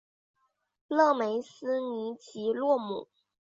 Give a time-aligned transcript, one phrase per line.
[0.87, 3.07] 勒梅斯尼吉洛姆。